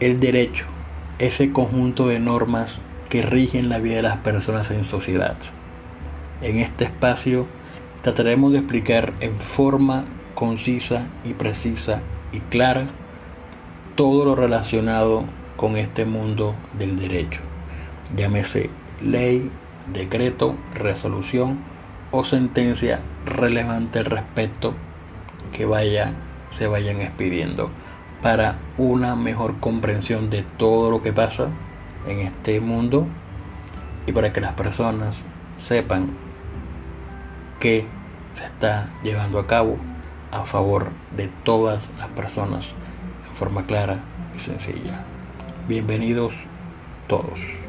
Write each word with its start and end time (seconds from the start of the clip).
El 0.00 0.20
derecho, 0.20 0.64
ese 1.18 1.52
conjunto 1.52 2.06
de 2.06 2.20
normas 2.20 2.78
que 3.08 3.22
rigen 3.22 3.68
la 3.68 3.78
vida 3.78 3.96
de 3.96 4.02
las 4.02 4.18
personas 4.18 4.70
en 4.70 4.84
sociedad. 4.84 5.36
En 6.40 6.58
este 6.58 6.84
espacio 6.84 7.46
trataremos 8.02 8.52
de 8.52 8.58
explicar 8.58 9.12
en 9.18 9.36
forma 9.36 10.04
concisa 10.36 11.08
y 11.24 11.32
precisa 11.34 12.00
y 12.32 12.38
clara 12.38 12.86
todo 13.96 14.24
lo 14.24 14.36
relacionado 14.36 15.24
con 15.56 15.76
este 15.76 16.04
mundo 16.04 16.54
del 16.78 16.96
derecho. 16.96 17.40
Llámese 18.16 18.70
ley, 19.02 19.50
decreto, 19.92 20.54
resolución 20.76 21.58
o 22.12 22.22
sentencia 22.22 23.00
relevante 23.26 23.98
al 23.98 24.04
respecto 24.04 24.74
que 25.52 25.66
vaya, 25.66 26.12
se 26.56 26.68
vayan 26.68 27.00
expidiendo 27.00 27.70
para 28.22 28.56
una 28.76 29.14
mejor 29.16 29.60
comprensión 29.60 30.30
de 30.30 30.42
todo 30.42 30.90
lo 30.90 31.02
que 31.02 31.12
pasa 31.12 31.48
en 32.06 32.20
este 32.20 32.60
mundo 32.60 33.06
y 34.06 34.12
para 34.12 34.32
que 34.32 34.40
las 34.40 34.54
personas 34.54 35.16
sepan 35.58 36.10
que 37.60 37.86
se 38.36 38.44
está 38.44 38.88
llevando 39.02 39.38
a 39.38 39.46
cabo 39.46 39.76
a 40.32 40.44
favor 40.44 40.88
de 41.16 41.28
todas 41.44 41.88
las 41.98 42.08
personas 42.08 42.72
en 43.28 43.34
forma 43.34 43.66
clara 43.66 43.98
y 44.34 44.38
sencilla. 44.38 45.04
Bienvenidos 45.68 46.34
todos. 47.08 47.67